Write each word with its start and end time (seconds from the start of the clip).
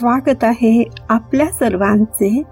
स्वागत 0.00 0.44
आहे 0.44 0.84
आपल्या 1.08 1.46
सर्वांचे 1.46 2.42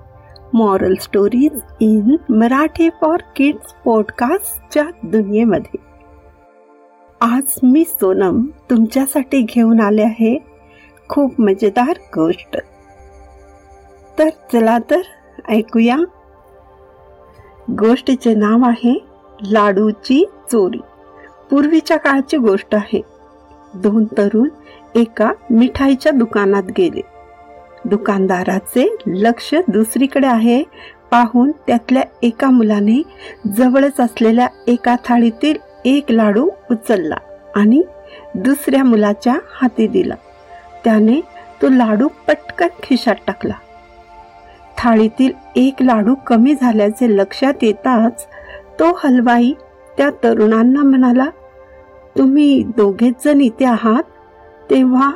moral 0.55 0.95
stories 1.01 1.61
in 1.81 2.17
Marathi 2.29 2.89
for 3.01 3.17
kids 3.37 3.75
पॉडकास्टच्या 3.85 4.85
दुनियेमध्ये. 5.03 5.77
आज 7.21 7.59
मी 7.63 7.85
सोनम 7.85 8.47
तुमच्यासाठी 8.71 9.43
घेऊन 9.43 9.81
आले 9.81 10.03
आहे 10.03 10.39
खूप 11.09 11.41
मजेदार 11.41 11.99
गोष्ट. 12.17 12.57
तर 14.19 14.29
चला 14.53 14.79
तर 14.79 15.01
ऐकूया. 15.49 15.97
गोष्टीचे 17.71 18.35
नाव 18.35 18.69
आहे 18.69 19.05
लाडूची 19.41 20.25
चोरी. 20.53 20.81
पूर्वीच्या 21.51 21.97
काळची 21.97 22.37
गोष्ट 22.37 22.75
आहे. 22.75 23.03
दोन 23.75 24.05
तरुण 24.05 24.49
एका 24.95 25.33
मिठाईच्या 25.51 26.13
दुकानात 26.13 26.63
गेले. 26.79 27.18
दुकानदाराचे 27.85 28.87
लक्ष 29.07 29.55
दुसरीकडे 29.69 30.27
आहे. 30.27 30.63
पाहून 31.11 31.51
त्यातल्या 31.67 32.03
एका 32.23 32.51
मुलाने 32.51 33.03
जवळच 33.57 34.01
असलेल्या 34.01 34.47
एका 34.67 34.95
थाळीतील 35.05 35.57
एक 35.85 36.11
लाडू 36.11 36.49
उचलला 36.71 37.17
आणि 37.57 37.83
दुसऱ्या 38.35 38.85
मुलाच्या 38.85 39.39
हाती 39.61 39.87
दिला. 39.87 40.15
त्याने 40.85 41.21
तो 41.63 41.69
लाडू 41.69 42.09
पटकन 42.29 42.69
खिशात 42.83 43.15
टाकला. 43.27 43.55
थाळीतील 44.79 45.33
एक 45.57 45.83
लाडू 45.83 46.15
कमी 46.27 46.55
झाल्याचे 46.55 47.17
लक्षात 47.17 47.63
येताच 47.63 48.27
तो 48.81 48.91
हलवाई 49.05 49.53
त्या 49.97 50.11
तरुणांना 50.25 50.83
म्हणाला 50.83 51.27
तुम्ही 52.19 52.63
दोघेच 52.77 53.25
जण 53.25 53.41
इथे 53.41 53.65
आहात 53.65 54.03
तेव्हा 54.71 55.11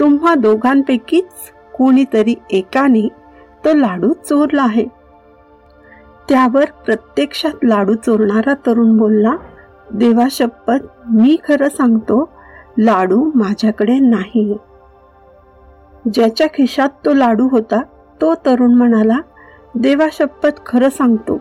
तुम्हा 0.00 0.34
दोघांपैकीच 0.34 1.52
कोणीतरी 1.78 2.34
एकाने 2.50 3.06
तो 3.64 3.74
लाडू 3.74 4.12
चोरला 4.28 4.62
आहे. 4.62 4.84
त्यावर 6.28 6.70
प्रत्यक्षात 6.86 7.64
लाडू 7.64 7.94
चोरणारा 7.94 8.54
तरुण 8.66 8.96
बोलला 8.96 9.34
देवा 9.92 10.26
शपथ 10.30 10.86
मी 11.10 11.36
खरं 11.48 11.68
सांगतो 11.68 12.28
लाडू 12.78 13.30
माझ्याकडे 13.34 13.98
नाही 13.98 14.56
ज्याच्या 16.14 16.46
खिशात 16.46 16.88
तो 17.04 17.14
लाडू 17.14 17.48
होता 17.48 17.80
तो 18.20 18.34
तरुण 18.46 18.74
म्हणाला 18.74 19.18
देवा 19.74 20.06
शपथ 20.12 20.64
खरं 20.66 20.88
सांगतो 20.88 21.40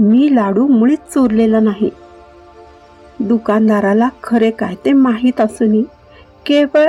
मी 0.00 0.34
लाडू 0.34 0.66
मुळीच 0.66 1.12
चोरलेला 1.14 1.60
नाही. 1.60 1.90
दुकानदाराला 3.20 4.08
खरे 4.22 4.50
काय 4.50 4.74
ते 4.84 4.92
माहीत 4.92 5.40
असूनही 5.40 5.82
केवळ 6.46 6.86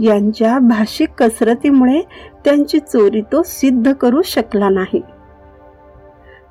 यांच्या 0.00 0.58
भाषिक 0.58 1.08
कसरतीमुळे 1.10 2.00
त्यांची 2.44 2.78
चोरी 2.78 3.22
तो 3.22 3.42
सिद्ध 3.42 3.92
करू 3.92 4.22
शकला 4.22 4.68
नाही. 4.68 5.00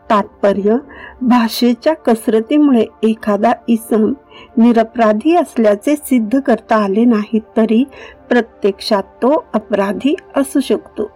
तात्पर्य 0.09 0.75
भाषेच्या 1.21 1.93
कसरतीमुळे 1.93 2.85
एखादा 3.03 3.51
इसम 3.67 4.13
निरपराधी 4.57 5.35
असल्याचे 5.35 5.95
सिद्ध 5.95 6.39
करता 6.39 6.75
आले 6.75 7.05
नाही 7.05 7.39
तरी 7.57 7.83
प्रत्यक्षात 8.29 9.03
तो 9.03 9.45
अपराधी 9.53 10.15
असू 10.35 10.59
शकतो. 10.59 11.11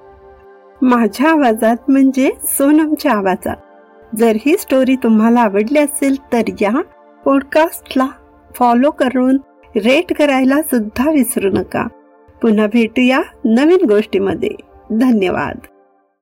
माझ्या 0.81 1.30
आवाजात 1.30 1.75
म्हणजे 1.88 2.31
सोनमच्या 2.44 3.11
आवाजात. 3.11 3.55
जर 4.16 4.38
ही 4.45 4.58
स्टोरी 4.58 4.95
तुम्हाला 4.95 5.39
आवडली 5.39 5.80
असेल 5.80 6.16
तर 6.33 6.42
या 6.61 6.81
पॉडकास्टला 7.25 8.08
फॉलो 8.55 8.92
करून 8.92 9.38
रेट 9.75 10.14
करायला 10.17 10.61
सुद्धा 10.61 11.11
विसरू 11.11 11.50
नका. 11.50 11.88
पुन्हा 12.41 12.67
भेटूया 12.67 13.21
नवीन 13.45 13.85
गोष्टीमध्ये. 13.88 14.49
धन्यवाद. 14.91 15.55